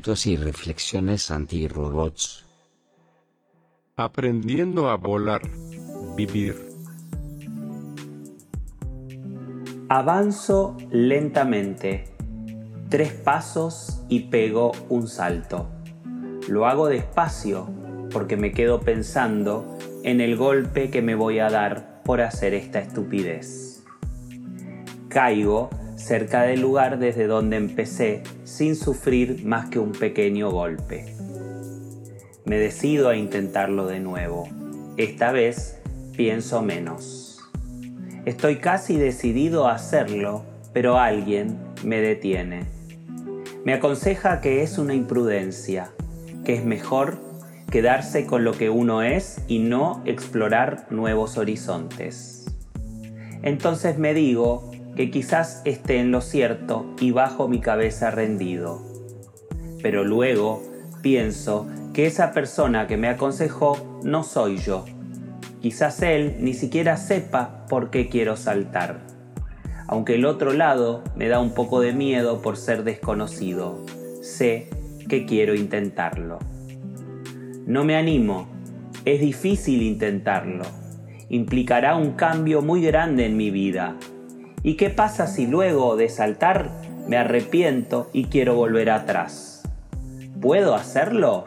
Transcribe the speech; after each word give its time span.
y 0.00 0.36
reflexiones 0.36 1.30
anti-robots. 1.30 2.46
Aprendiendo 3.96 4.88
a 4.88 4.96
volar, 4.96 5.42
vivir. 6.16 6.56
Avanzo 9.90 10.76
lentamente, 10.90 12.04
tres 12.88 13.12
pasos 13.12 14.02
y 14.08 14.20
pego 14.30 14.72
un 14.88 15.06
salto. 15.06 15.68
Lo 16.48 16.66
hago 16.66 16.88
despacio 16.88 17.68
porque 18.10 18.38
me 18.38 18.52
quedo 18.52 18.80
pensando 18.80 19.76
en 20.02 20.22
el 20.22 20.36
golpe 20.36 20.90
que 20.90 21.02
me 21.02 21.14
voy 21.14 21.40
a 21.40 21.50
dar 21.50 22.02
por 22.04 22.22
hacer 22.22 22.54
esta 22.54 22.78
estupidez. 22.78 23.84
Caigo 25.08 25.68
cerca 26.00 26.42
del 26.42 26.60
lugar 26.60 26.98
desde 26.98 27.26
donde 27.26 27.56
empecé 27.56 28.22
sin 28.44 28.74
sufrir 28.74 29.44
más 29.44 29.68
que 29.68 29.78
un 29.78 29.92
pequeño 29.92 30.50
golpe. 30.50 31.14
Me 32.44 32.58
decido 32.58 33.10
a 33.10 33.16
intentarlo 33.16 33.86
de 33.86 34.00
nuevo. 34.00 34.48
Esta 34.96 35.30
vez 35.30 35.78
pienso 36.16 36.62
menos. 36.62 37.38
Estoy 38.24 38.56
casi 38.56 38.96
decidido 38.96 39.68
a 39.68 39.74
hacerlo, 39.74 40.44
pero 40.72 40.98
alguien 40.98 41.58
me 41.84 42.00
detiene. 42.00 42.64
Me 43.64 43.74
aconseja 43.74 44.40
que 44.40 44.62
es 44.62 44.78
una 44.78 44.94
imprudencia, 44.94 45.90
que 46.44 46.54
es 46.54 46.64
mejor 46.64 47.18
quedarse 47.70 48.26
con 48.26 48.42
lo 48.42 48.52
que 48.52 48.68
uno 48.68 49.02
es 49.02 49.42
y 49.46 49.60
no 49.60 50.02
explorar 50.06 50.86
nuevos 50.90 51.36
horizontes. 51.36 52.46
Entonces 53.42 53.96
me 53.96 54.12
digo 54.12 54.69
que 54.96 55.10
quizás 55.10 55.62
esté 55.64 56.00
en 56.00 56.10
lo 56.10 56.20
cierto 56.20 56.94
y 57.00 57.10
bajo 57.10 57.48
mi 57.48 57.60
cabeza 57.60 58.10
rendido. 58.10 58.82
Pero 59.82 60.04
luego 60.04 60.62
pienso 61.02 61.66
que 61.92 62.06
esa 62.06 62.32
persona 62.32 62.86
que 62.86 62.96
me 62.96 63.08
aconsejó 63.08 64.00
no 64.04 64.22
soy 64.22 64.58
yo. 64.58 64.84
Quizás 65.60 66.02
él 66.02 66.36
ni 66.40 66.54
siquiera 66.54 66.96
sepa 66.96 67.66
por 67.68 67.90
qué 67.90 68.08
quiero 68.08 68.36
saltar. 68.36 69.00
Aunque 69.86 70.14
el 70.14 70.24
otro 70.24 70.52
lado 70.52 71.02
me 71.16 71.28
da 71.28 71.40
un 71.40 71.52
poco 71.52 71.80
de 71.80 71.92
miedo 71.92 72.42
por 72.42 72.56
ser 72.56 72.84
desconocido. 72.84 73.84
Sé 74.22 74.68
que 75.08 75.26
quiero 75.26 75.54
intentarlo. 75.54 76.38
No 77.66 77.84
me 77.84 77.96
animo. 77.96 78.48
Es 79.04 79.20
difícil 79.20 79.82
intentarlo. 79.82 80.64
Implicará 81.28 81.96
un 81.96 82.12
cambio 82.12 82.62
muy 82.62 82.82
grande 82.82 83.26
en 83.26 83.36
mi 83.36 83.50
vida 83.50 83.96
¿Y 84.62 84.74
qué 84.74 84.90
pasa 84.90 85.26
si 85.26 85.46
luego 85.46 85.96
de 85.96 86.10
saltar 86.10 86.70
me 87.08 87.16
arrepiento 87.16 88.10
y 88.12 88.26
quiero 88.26 88.54
volver 88.54 88.90
atrás? 88.90 89.62
¿Puedo 90.40 90.74
hacerlo? 90.74 91.46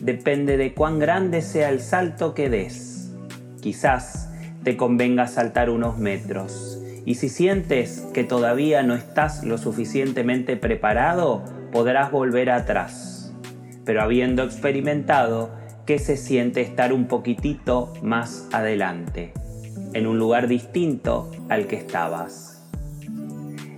Depende 0.00 0.56
de 0.56 0.72
cuán 0.72 1.00
grande 1.00 1.42
sea 1.42 1.68
el 1.68 1.80
salto 1.80 2.32
que 2.32 2.48
des. 2.48 3.12
Quizás 3.60 4.30
te 4.62 4.76
convenga 4.76 5.26
saltar 5.26 5.68
unos 5.68 5.98
metros. 5.98 6.80
Y 7.04 7.16
si 7.16 7.28
sientes 7.28 8.06
que 8.14 8.22
todavía 8.22 8.84
no 8.84 8.94
estás 8.94 9.42
lo 9.42 9.58
suficientemente 9.58 10.56
preparado, 10.56 11.44
podrás 11.72 12.12
volver 12.12 12.50
atrás. 12.50 13.34
Pero 13.84 14.02
habiendo 14.02 14.44
experimentado, 14.44 15.50
¿qué 15.86 15.98
se 15.98 16.16
siente 16.16 16.60
estar 16.60 16.92
un 16.92 17.06
poquitito 17.06 17.92
más 18.02 18.48
adelante? 18.52 19.32
En 19.92 20.06
un 20.06 20.18
lugar 20.18 20.48
distinto 20.48 21.30
al 21.48 21.66
que 21.66 21.76
estabas. 21.76 22.68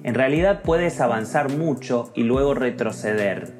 En 0.04 0.14
realidad 0.14 0.62
puedes 0.62 1.00
avanzar 1.00 1.50
mucho 1.50 2.10
y 2.14 2.22
luego 2.22 2.54
retroceder, 2.54 3.52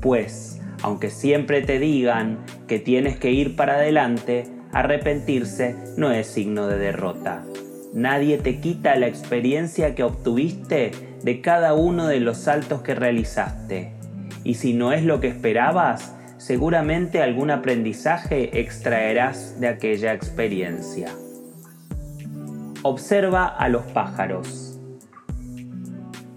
pues, 0.00 0.60
aunque 0.82 1.10
siempre 1.10 1.60
te 1.62 1.78
digan 1.78 2.38
que 2.66 2.78
tienes 2.78 3.18
que 3.18 3.32
ir 3.32 3.54
para 3.54 3.74
adelante, 3.74 4.46
arrepentirse 4.72 5.76
no 5.96 6.10
es 6.10 6.26
signo 6.26 6.66
de 6.68 6.78
derrota. 6.78 7.44
Nadie 7.92 8.38
te 8.38 8.60
quita 8.60 8.96
la 8.96 9.08
experiencia 9.08 9.94
que 9.94 10.04
obtuviste 10.04 10.92
de 11.22 11.40
cada 11.40 11.74
uno 11.74 12.06
de 12.06 12.20
los 12.20 12.38
saltos 12.38 12.82
que 12.82 12.94
realizaste. 12.94 13.92
Y 14.44 14.54
si 14.54 14.72
no 14.72 14.92
es 14.92 15.04
lo 15.04 15.20
que 15.20 15.28
esperabas, 15.28 16.14
seguramente 16.38 17.20
algún 17.20 17.50
aprendizaje 17.50 18.60
extraerás 18.60 19.60
de 19.60 19.68
aquella 19.68 20.14
experiencia. 20.14 21.08
Observa 22.82 23.46
a 23.46 23.68
los 23.68 23.82
pájaros. 23.82 24.80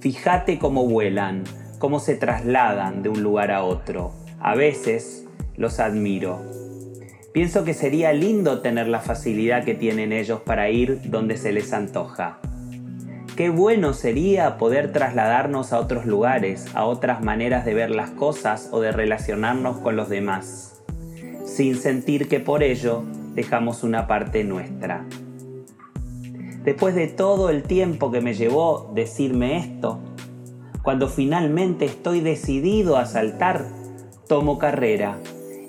Fíjate 0.01 0.59
cómo 0.59 0.85
vuelan, 0.85 1.45
cómo 1.79 1.99
se 1.99 2.15
trasladan 2.15 3.01
de 3.01 3.07
un 3.07 3.23
lugar 3.23 3.49
a 3.49 3.63
otro. 3.63 4.11
A 4.41 4.53
veces 4.53 5.25
los 5.55 5.79
admiro. 5.79 6.41
Pienso 7.31 7.63
que 7.63 7.73
sería 7.73 8.11
lindo 8.11 8.59
tener 8.59 8.89
la 8.89 8.99
facilidad 8.99 9.63
que 9.63 9.73
tienen 9.73 10.11
ellos 10.11 10.41
para 10.41 10.69
ir 10.69 10.99
donde 11.05 11.37
se 11.37 11.53
les 11.53 11.71
antoja. 11.71 12.39
Qué 13.37 13.49
bueno 13.49 13.93
sería 13.93 14.57
poder 14.57 14.91
trasladarnos 14.91 15.71
a 15.71 15.79
otros 15.79 16.05
lugares, 16.05 16.67
a 16.75 16.83
otras 16.83 17.23
maneras 17.23 17.63
de 17.63 17.73
ver 17.73 17.89
las 17.89 18.09
cosas 18.09 18.67
o 18.73 18.81
de 18.81 18.91
relacionarnos 18.91 19.77
con 19.77 19.95
los 19.95 20.09
demás, 20.09 20.83
sin 21.45 21.77
sentir 21.77 22.27
que 22.27 22.41
por 22.41 22.63
ello 22.63 23.03
dejamos 23.33 23.81
una 23.83 24.07
parte 24.07 24.43
nuestra. 24.43 25.05
Después 26.63 26.95
de 26.95 27.07
todo 27.07 27.49
el 27.49 27.63
tiempo 27.63 28.09
que 28.09 28.21
me 28.21 28.33
llevó 28.33 28.89
decirme 28.93 29.57
esto, 29.57 29.99
cuando 30.81 31.09
finalmente 31.09 31.85
estoy 31.85 32.21
decidido 32.21 32.95
a 32.97 33.05
saltar, 33.05 33.65
tomo 34.27 34.57
carrera. 34.59 35.17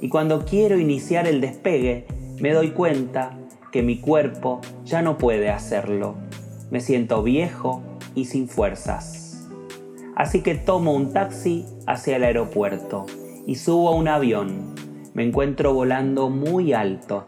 Y 0.01 0.09
cuando 0.09 0.45
quiero 0.45 0.79
iniciar 0.79 1.27
el 1.27 1.41
despegue, 1.41 2.07
me 2.41 2.53
doy 2.53 2.71
cuenta 2.71 3.37
que 3.73 3.83
mi 3.83 3.99
cuerpo 3.99 4.61
ya 4.85 5.03
no 5.03 5.19
puede 5.19 5.51
hacerlo. 5.51 6.15
Me 6.71 6.81
siento 6.81 7.25
viejo 7.25 7.83
y 8.15 8.27
sin 8.27 8.49
fuerzas. 8.49 9.49
Así 10.15 10.43
que 10.43 10.55
tomo 10.55 10.93
un 10.95 11.13
taxi 11.13 11.67
hacia 11.89 12.17
el 12.17 12.25
aeropuerto 12.25 13.07
y 13.47 13.57
subo 13.57 13.89
a 13.89 13.97
un 13.97 14.07
avión. 14.07 14.75
Me 15.13 15.25
encuentro 15.25 15.75
volando 15.75 16.31
muy 16.31 16.73
alto 16.73 17.27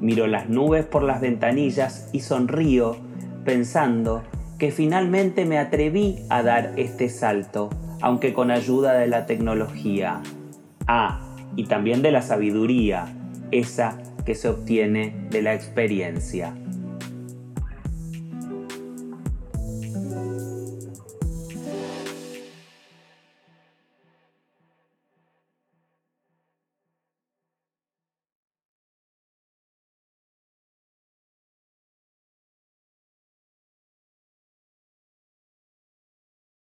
Miro 0.00 0.26
las 0.26 0.48
nubes 0.48 0.86
por 0.86 1.02
las 1.02 1.20
ventanillas 1.20 2.08
y 2.12 2.20
sonrío 2.20 2.96
pensando 3.44 4.22
que 4.58 4.70
finalmente 4.70 5.44
me 5.44 5.58
atreví 5.58 6.20
a 6.28 6.42
dar 6.42 6.72
este 6.76 7.08
salto, 7.08 7.70
aunque 8.00 8.32
con 8.32 8.50
ayuda 8.50 8.94
de 8.94 9.06
la 9.06 9.26
tecnología. 9.26 10.20
Ah, 10.86 11.34
y 11.56 11.64
también 11.64 12.02
de 12.02 12.12
la 12.12 12.22
sabiduría, 12.22 13.06
esa 13.50 13.98
que 14.24 14.34
se 14.34 14.48
obtiene 14.48 15.14
de 15.30 15.42
la 15.42 15.54
experiencia. 15.54 16.54